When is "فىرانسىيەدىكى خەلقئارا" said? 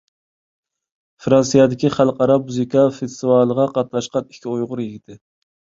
1.25-2.39